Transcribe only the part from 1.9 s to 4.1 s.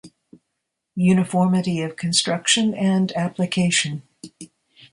Construction and Application.